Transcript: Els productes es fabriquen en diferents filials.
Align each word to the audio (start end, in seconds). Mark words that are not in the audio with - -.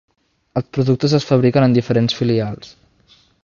Els 0.61 0.71
productes 0.77 1.13
es 1.19 1.27
fabriquen 1.33 1.67
en 1.67 1.77
diferents 1.77 2.19
filials. 2.23 2.75